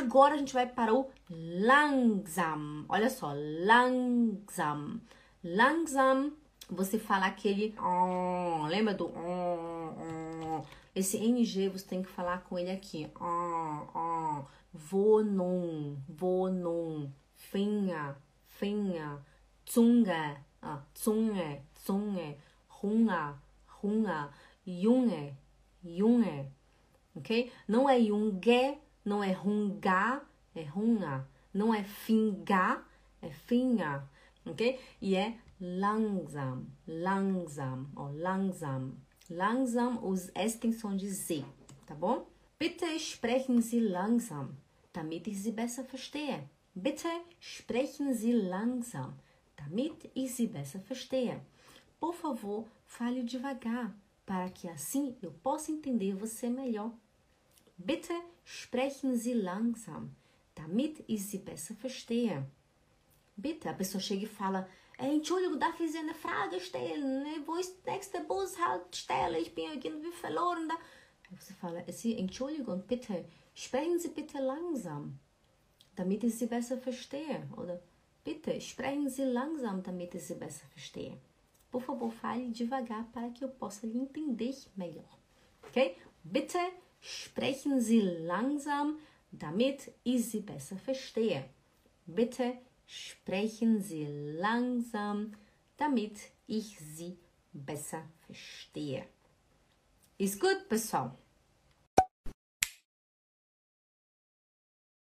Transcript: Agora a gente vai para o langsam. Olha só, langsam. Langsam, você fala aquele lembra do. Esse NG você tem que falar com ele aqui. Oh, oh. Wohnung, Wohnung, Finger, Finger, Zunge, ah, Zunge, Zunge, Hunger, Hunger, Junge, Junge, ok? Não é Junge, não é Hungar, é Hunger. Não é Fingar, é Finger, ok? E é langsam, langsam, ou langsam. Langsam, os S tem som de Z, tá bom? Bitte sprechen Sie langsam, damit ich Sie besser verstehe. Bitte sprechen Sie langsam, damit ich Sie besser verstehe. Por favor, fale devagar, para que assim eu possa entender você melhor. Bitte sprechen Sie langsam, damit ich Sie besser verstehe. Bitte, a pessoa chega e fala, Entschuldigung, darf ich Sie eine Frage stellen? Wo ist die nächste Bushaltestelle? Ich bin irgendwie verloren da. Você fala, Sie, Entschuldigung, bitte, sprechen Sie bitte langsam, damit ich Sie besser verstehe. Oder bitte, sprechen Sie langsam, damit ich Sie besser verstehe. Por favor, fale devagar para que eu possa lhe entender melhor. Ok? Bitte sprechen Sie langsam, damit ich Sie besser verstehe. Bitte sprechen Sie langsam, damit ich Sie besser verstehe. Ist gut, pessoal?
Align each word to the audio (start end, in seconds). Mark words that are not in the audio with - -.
Agora 0.00 0.34
a 0.34 0.38
gente 0.38 0.54
vai 0.54 0.66
para 0.66 0.94
o 0.94 1.10
langsam. 1.28 2.86
Olha 2.88 3.10
só, 3.10 3.34
langsam. 3.34 4.98
Langsam, 5.44 6.32
você 6.70 6.98
fala 6.98 7.26
aquele 7.26 7.74
lembra 8.68 8.94
do. 8.94 9.10
Esse 10.94 11.18
NG 11.18 11.68
você 11.68 11.86
tem 11.86 12.02
que 12.02 12.08
falar 12.08 12.42
com 12.44 12.58
ele 12.58 12.70
aqui. 12.70 13.10
Oh, 13.20 13.86
oh. 13.94 14.44
Wohnung, 14.90 15.98
Wohnung, 16.08 17.12
Finger, 17.34 18.16
Finger, 18.46 19.18
Zunge, 19.68 20.38
ah, 20.62 20.82
Zunge, 20.96 21.60
Zunge, 21.84 22.36
Hunger, 22.82 23.34
Hunger, 23.82 24.30
Junge, 24.64 25.34
Junge, 25.84 26.46
ok? 27.14 27.52
Não 27.68 27.88
é 27.88 28.00
Junge, 28.00 28.78
não 29.04 29.22
é 29.22 29.38
Hungar, 29.38 30.28
é 30.54 30.62
Hunger. 30.76 31.24
Não 31.52 31.74
é 31.74 31.82
Fingar, 31.82 32.88
é 33.20 33.28
Finger, 33.28 34.02
ok? 34.46 34.78
E 35.00 35.16
é 35.16 35.36
langsam, 35.60 36.66
langsam, 36.86 37.90
ou 37.96 38.12
langsam. 38.12 38.94
Langsam, 39.28 40.04
os 40.04 40.30
S 40.34 40.58
tem 40.58 40.72
som 40.72 40.96
de 40.96 41.10
Z, 41.10 41.44
tá 41.86 41.94
bom? 41.94 42.28
Bitte 42.58 42.84
sprechen 42.98 43.60
Sie 43.60 43.80
langsam, 43.80 44.56
damit 44.92 45.28
ich 45.28 45.38
Sie 45.38 45.52
besser 45.52 45.84
verstehe. 45.84 46.48
Bitte 46.74 47.08
sprechen 47.40 48.14
Sie 48.14 48.32
langsam, 48.32 49.14
damit 49.56 50.10
ich 50.14 50.32
Sie 50.32 50.46
besser 50.46 50.80
verstehe. 50.80 51.40
Por 51.98 52.14
favor, 52.14 52.66
fale 52.86 53.22
devagar, 53.22 53.94
para 54.24 54.50
que 54.50 54.68
assim 54.68 55.16
eu 55.20 55.32
possa 55.32 55.72
entender 55.72 56.14
você 56.14 56.48
melhor. 56.48 56.92
Bitte 57.86 58.12
sprechen 58.44 59.16
Sie 59.16 59.32
langsam, 59.32 60.14
damit 60.54 61.02
ich 61.06 61.26
Sie 61.26 61.38
besser 61.38 61.74
verstehe. 61.74 62.46
Bitte, 63.36 63.70
a 63.70 63.72
pessoa 63.72 64.02
chega 64.02 64.24
e 64.24 64.28
fala, 64.28 64.68
Entschuldigung, 64.98 65.58
darf 65.58 65.80
ich 65.80 65.92
Sie 65.92 65.98
eine 65.98 66.14
Frage 66.14 66.60
stellen? 66.60 67.24
Wo 67.46 67.54
ist 67.54 67.74
die 67.78 67.90
nächste 67.90 68.20
Bushaltestelle? 68.20 69.38
Ich 69.38 69.54
bin 69.54 69.64
irgendwie 69.72 70.12
verloren 70.12 70.68
da. 70.68 70.76
Você 71.34 71.54
fala, 71.54 71.82
Sie, 71.90 72.18
Entschuldigung, 72.18 72.82
bitte, 72.86 73.24
sprechen 73.54 73.98
Sie 73.98 74.08
bitte 74.08 74.38
langsam, 74.40 75.18
damit 75.96 76.22
ich 76.22 76.36
Sie 76.36 76.46
besser 76.46 76.76
verstehe. 76.76 77.48
Oder 77.56 77.80
bitte, 78.24 78.60
sprechen 78.60 79.08
Sie 79.08 79.24
langsam, 79.24 79.82
damit 79.82 80.14
ich 80.14 80.26
Sie 80.26 80.34
besser 80.34 80.66
verstehe. 80.66 81.16
Por 81.70 81.80
favor, 81.80 82.12
fale 82.12 82.50
devagar 82.50 83.04
para 83.10 83.30
que 83.30 83.44
eu 83.44 83.48
possa 83.48 83.86
lhe 83.86 84.00
entender 84.00 84.54
melhor. 84.76 85.08
Ok? 85.62 85.96
Bitte 86.22 86.58
sprechen 87.00 87.80
Sie 87.80 88.00
langsam, 88.00 88.98
damit 89.30 89.92
ich 90.04 90.26
Sie 90.26 90.40
besser 90.40 90.76
verstehe. 90.76 91.44
Bitte 92.06 92.54
sprechen 92.86 93.82
Sie 93.82 94.06
langsam, 94.38 95.34
damit 95.76 96.18
ich 96.46 96.78
Sie 96.78 97.18
besser 97.52 98.02
verstehe. 98.26 99.04
Ist 100.18 100.40
gut, 100.40 100.68
pessoal? 100.68 101.16